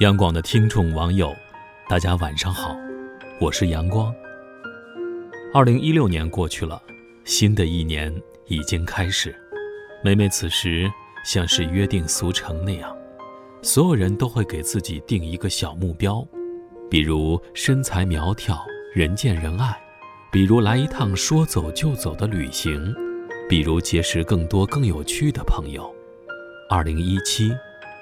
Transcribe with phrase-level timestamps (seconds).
[0.00, 1.36] 央广的听众网友，
[1.86, 2.74] 大家晚上好，
[3.38, 4.12] 我是阳光。
[5.52, 6.82] 二零一六年过去了，
[7.24, 8.12] 新的一年
[8.46, 9.36] 已经开始。
[10.02, 10.90] 每每此时，
[11.24, 12.96] 像是约定俗成那样，
[13.60, 16.26] 所有人都会给自己定一个小目标，
[16.90, 18.64] 比如身材苗条、
[18.94, 19.78] 人见人爱，
[20.32, 22.92] 比如来一趟说走就走的旅行，
[23.46, 25.94] 比如结识更多更有趣的朋友。
[26.68, 27.52] 二零一七，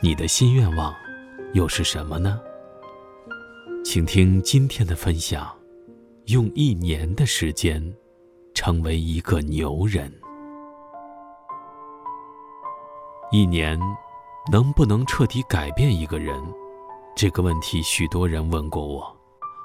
[0.00, 0.92] 你的新愿望
[1.54, 2.40] 又是什么呢？
[3.84, 5.56] 请听今天的分享：
[6.24, 7.80] 用一年的时间，
[8.54, 10.12] 成为一个牛人。
[13.30, 13.78] 一年，
[14.50, 16.34] 能不能彻底改变一个人？
[17.14, 19.16] 这个问题，许多人问过我，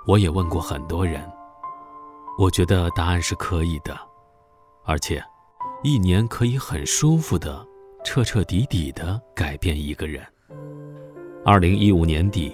[0.06, 1.28] 我也问过很多人。
[2.38, 3.98] 我觉得答案是可以的，
[4.86, 5.20] 而且，
[5.82, 7.68] 一年可以很舒服的。
[8.06, 10.26] 彻彻底底的改变一个人。
[11.46, 12.52] 二零一五年底，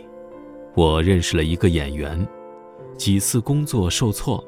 [0.75, 2.25] 我认识了一个演员，
[2.97, 4.43] 几次工作受挫，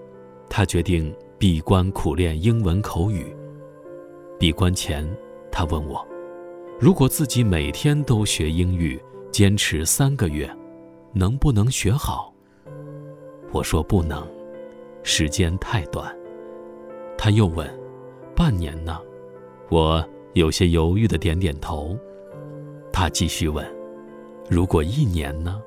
[0.47, 3.35] 他决定闭关苦练英文口语。
[4.39, 5.07] 闭关前，
[5.51, 6.05] 他问我，
[6.79, 10.49] 如果自己每天都学英语，坚持三个月，
[11.13, 12.31] 能不能学好？
[13.51, 14.25] 我说不能，
[15.03, 16.15] 时间太短。
[17.17, 17.67] 他又问，
[18.35, 18.99] 半年呢？
[19.69, 20.07] 我。
[20.33, 21.97] 有些犹豫的点点头，
[22.93, 23.65] 他继续问
[24.49, 25.61] ：“如果一年呢？”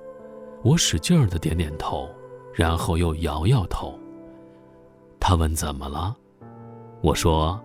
[0.62, 2.06] 我使劲儿的点点头，
[2.52, 3.98] 然后又摇摇头。
[5.18, 6.14] 他问：“怎么了？”
[7.00, 7.58] 我说：“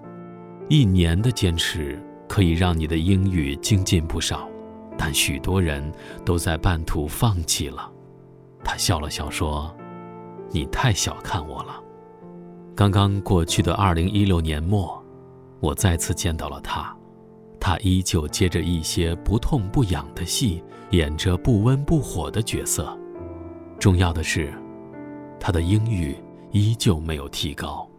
[0.70, 4.48] 一年的坚持可以让你的英语精进不少，
[4.98, 5.92] 但许多人
[6.24, 7.92] 都在半途放弃了。”
[8.64, 9.76] 他笑了笑说
[10.52, 11.82] ：“你太小看我了。”
[12.74, 15.02] 刚刚过去的二零一六年末。
[15.62, 16.96] 我再次见到了他，
[17.66, 22.96] 他依旧接着一些不痛不痒的戏，演着不温不火的角色。
[23.80, 24.54] 重要的是，
[25.40, 26.16] 他的英语
[26.52, 27.90] 依旧没有提高，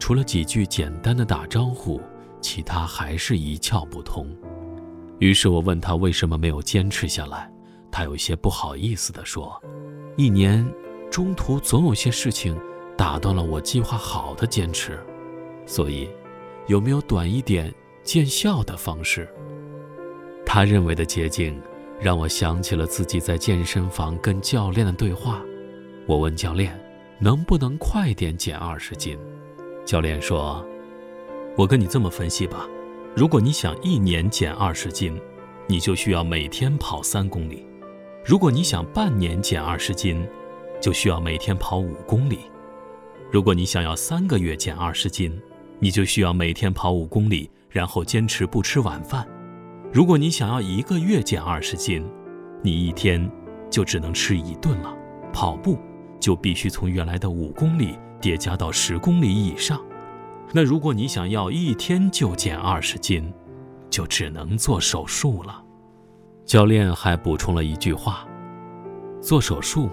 [0.00, 2.00] 除了几句简单的打招呼，
[2.40, 4.26] 其他还是一窍不通。
[5.20, 7.48] 于是我问他为什么没有坚持下来，
[7.92, 9.62] 他有些不好意思地说
[10.18, 10.68] ：“一年
[11.08, 12.60] 中途总有些事情
[12.96, 14.98] 打断了我计划好的坚持，
[15.66, 16.10] 所以。”
[16.66, 17.70] 有没有短一点
[18.04, 19.26] 见效的方式？
[20.44, 21.58] 他认为的捷径，
[21.98, 25.42] 让我想起了自己在健身房跟教练的对话。
[26.06, 26.78] 我问教练，
[27.18, 29.18] 能不能快点减二十斤？
[29.86, 30.62] 教练说
[31.56, 32.68] ：“我跟你这么分析吧，
[33.16, 35.18] 如果你想一年减二十斤，
[35.66, 37.64] 你就需要每天跑三公里；
[38.22, 40.22] 如果你想半年减二十斤，
[40.78, 42.36] 就需要每天跑五公里；
[43.30, 45.34] 如果你想要三个月减二十斤。”
[45.80, 49.26] 你就需要每天跑五公里，然后坚持不吃晚饭。
[49.92, 52.08] 如果你想要一个月减二十斤，
[52.62, 53.28] 你一天
[53.68, 54.94] 就只能吃一顿了。
[55.32, 55.76] 跑步
[56.20, 59.80] 就必须从原来的五公里叠加到十公里以上。
[60.52, 63.34] 那如果你想要一天就减二十斤，
[63.90, 65.60] 就只能做手术了。
[66.44, 68.24] 教练还补充了一句话：
[69.20, 69.90] 做手术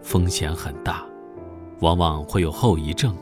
[0.00, 1.04] 风险很大，
[1.80, 3.12] 往往会有后遗症。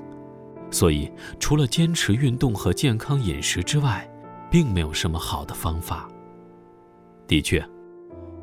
[0.75, 1.09] 所以，
[1.39, 4.11] 除了坚持运动和健康饮食之外，
[4.51, 6.09] 并没有什么好的方法。
[7.29, 7.65] 的确，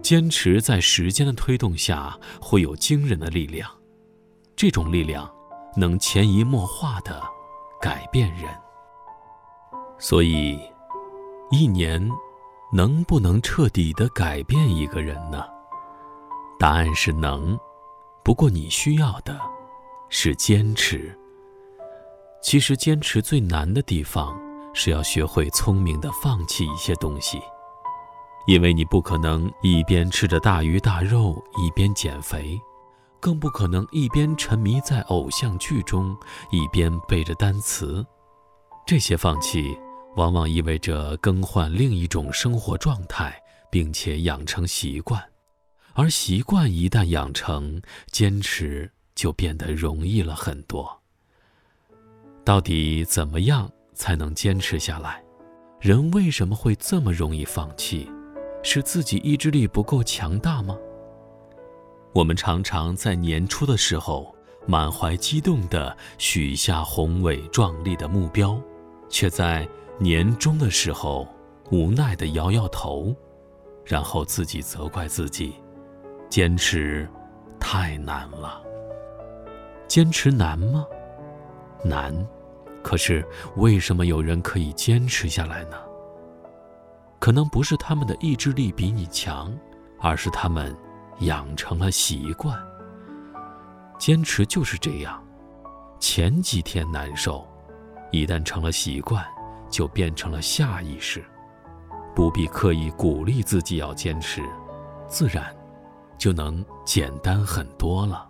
[0.02, 3.70] 坚持在时间的推动下会有惊人的力量，
[4.56, 5.30] 这种力量
[5.75, 7.22] 能潜移默化的
[7.81, 8.50] 改变人。
[10.00, 10.58] 所以，
[11.52, 12.02] 一年
[12.72, 15.44] 能不能彻底的改变一个人呢？
[16.58, 17.59] 答案是能，
[18.24, 19.38] 不过你需要的
[20.08, 21.14] 是坚持。
[22.41, 24.38] 其实，坚持最难的地方
[24.74, 27.40] 是要学会聪明的放弃一些东西，
[28.47, 32.59] 因为你不可能一边吃着大鱼大肉一边减肥，
[33.19, 36.18] 更不可能一边沉迷在偶像剧中
[36.50, 38.06] 一边背着单词。
[38.88, 39.78] 这些放弃
[40.16, 45.23] 往往意味着更换另一种生活状态，并且养成习惯，
[45.94, 51.01] 而习惯一旦养成，坚持就变得容易了很多。
[52.43, 55.23] 到底怎么样才能坚持下来？
[55.79, 58.09] 人为什么会这么容易放弃？
[58.64, 60.78] 是自己意志力不够强大吗？
[62.14, 64.35] 我们常常在年初的时候
[64.67, 68.59] 满怀激动地许下宏伟壮丽的目标，
[69.08, 69.67] 却在
[69.99, 71.28] 年终的时候
[71.72, 73.16] 无奈地摇摇头，
[73.85, 75.53] 然后自己责怪自己：
[76.29, 77.08] 坚持
[77.59, 78.61] 太难了。
[79.87, 80.85] 坚持难吗？
[81.84, 82.14] 难，
[82.84, 83.26] 可是
[83.56, 85.78] 为什么有人可以坚持下来呢？
[87.20, 89.56] 可能不是他们的意志力比你强，
[90.00, 90.76] 而是他们
[91.20, 92.58] 养成了习惯。
[94.00, 95.24] 坚持就是这样，
[96.00, 97.48] 前几天难受，
[98.12, 99.24] 一旦成了习惯，
[99.70, 101.24] 就变成了下意识，
[102.16, 104.42] 不必刻意鼓励自己要坚持，
[105.08, 105.56] 自然
[106.18, 108.28] 就能简单很多了。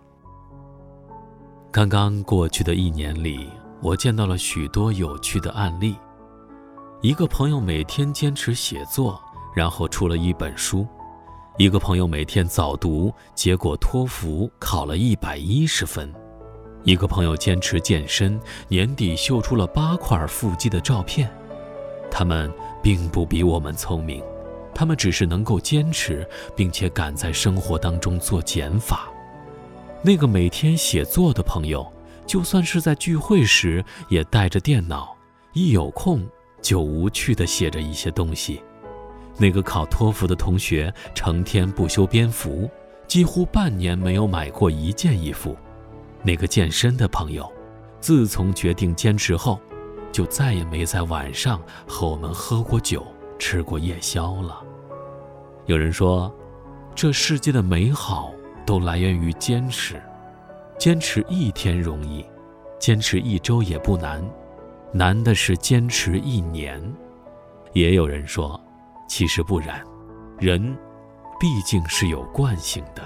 [1.72, 3.48] 刚刚过去的一年里，
[3.80, 5.96] 我见到了许多有趣的案例。
[7.00, 9.18] 一个朋友每天坚持写作，
[9.54, 10.86] 然后出了一本书；
[11.56, 16.06] 一个朋友每天早读，结果托福考了一百一十分；
[16.84, 21.34] 一个朋友坚持健身，年底秀出了八块腹肌的照片。
[22.10, 22.52] 他们
[22.82, 24.22] 并不比我们聪明，
[24.74, 29.08] 他们只是能够坚持，并且敢在生活当中做减法。
[30.04, 31.86] 那个每天写作的朋友，
[32.26, 35.16] 就算是在聚会时，也带着电脑，
[35.52, 36.26] 一有空
[36.60, 38.60] 就无趣地写着一些东西。
[39.38, 42.68] 那个考托福的同学，成天不修边幅，
[43.06, 45.56] 几乎半年没有买过一件衣服。
[46.24, 47.50] 那个健身的朋友，
[48.00, 49.60] 自从决定坚持后，
[50.10, 53.06] 就再也没在晚上和我们喝过酒、
[53.38, 54.60] 吃过夜宵了。
[55.66, 56.34] 有人说，
[56.92, 58.32] 这世界的美好。
[58.66, 60.02] 都来源于坚持，
[60.78, 62.24] 坚持一天容易，
[62.78, 64.22] 坚持一周也不难，
[64.92, 66.82] 难的是坚持一年。
[67.72, 68.60] 也有人说，
[69.08, 69.82] 其实不然，
[70.38, 70.76] 人
[71.40, 73.02] 毕竟是有惯性的，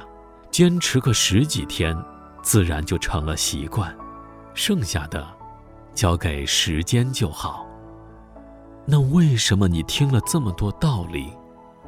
[0.51, 1.97] 坚持个十几天，
[2.43, 3.95] 自然就成了习惯，
[4.55, 5.27] 剩下的
[5.95, 7.67] 交给时间就好。
[8.85, 11.33] 那为什么你听了这么多道理，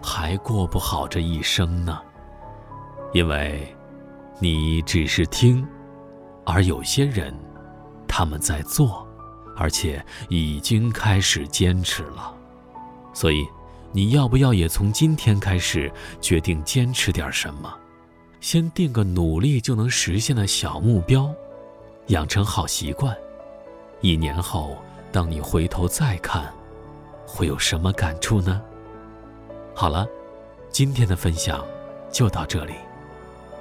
[0.03, 2.01] 还过不好这一生呢？
[3.13, 3.75] 因为，
[4.39, 5.67] 你只是听，
[6.45, 7.35] 而有些人，
[8.07, 9.07] 他们在做，
[9.57, 12.35] 而且已经开始坚持了。
[13.15, 13.47] 所以，
[13.93, 15.91] 你要不要也从今天开始
[16.21, 17.75] 决定坚持点什么？
[18.41, 21.29] 先定个努力就能实现的小目标，
[22.09, 23.17] 养成好习惯。
[24.01, 24.77] 一年后，
[25.11, 26.53] 当你回头再看，
[27.27, 28.63] 会有什么感触呢？
[29.75, 30.07] 好了，
[30.71, 31.65] 今天的分享
[32.13, 32.75] 就到这里。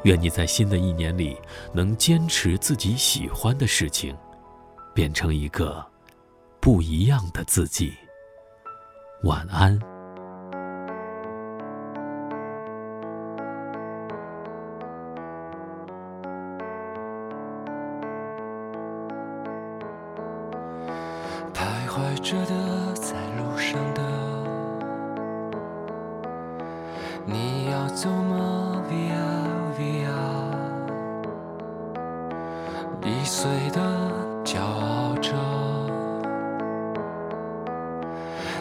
[0.04, 1.38] 愿你在新的一年里
[1.74, 4.16] 能坚持自己喜欢的事情，
[4.94, 5.86] 变成一个
[6.60, 7.94] 不一样的自己。
[9.24, 9.97] 晚安。
[33.08, 33.80] 易碎的
[34.44, 35.32] 骄傲着，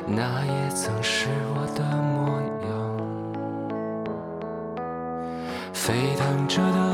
[0.07, 2.71] 那也曾是我的模样。
[5.73, 6.86] 沸腾着的，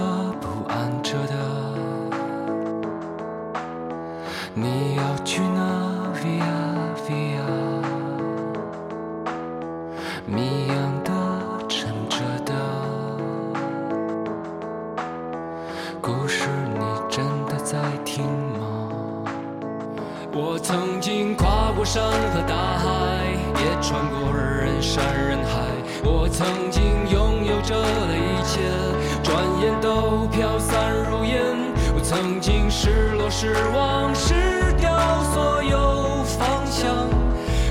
[32.13, 34.35] 曾经失落、失望、失
[34.79, 37.09] 掉所有方向，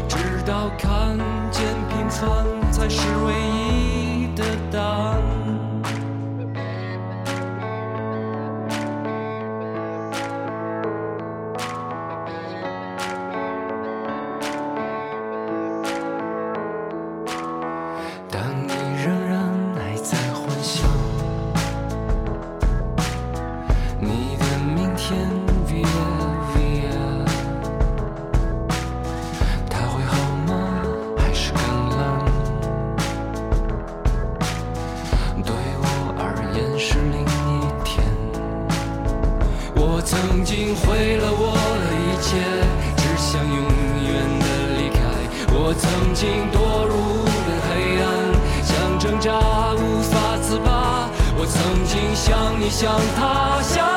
[0.10, 1.16] 直到看
[1.52, 3.61] 见平凡才是唯一。
[52.24, 53.91] 想你想他想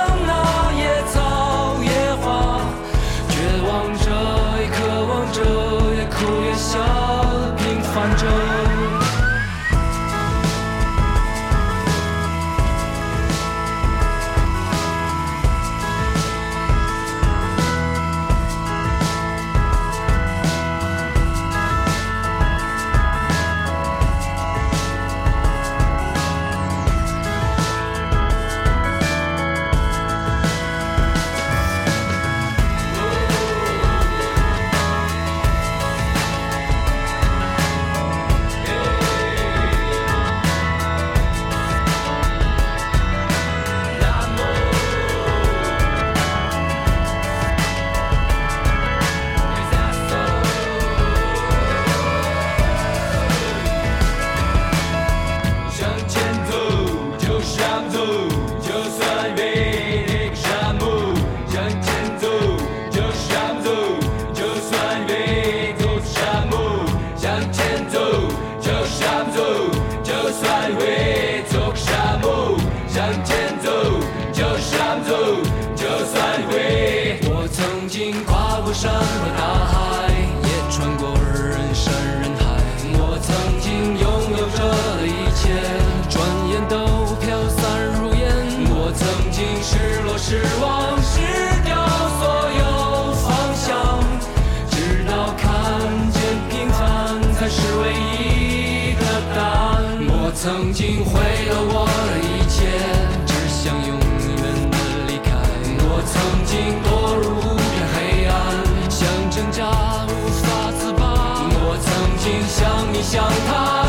[113.15, 113.84] 想他。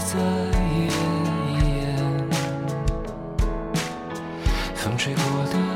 [0.00, 0.86] 在夜
[1.60, 1.94] 夜
[4.74, 5.69] 风吹过的